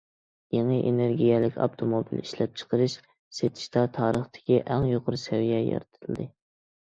[0.53, 2.95] يېڭى ئېنېرگىيەلىك ئاپتوموبىل ئىشلەپچىقىرىش،
[3.41, 6.27] سېتىشتا تارىختىكى ئەڭ يۇقىرى سەۋىيە يارىتىلدى.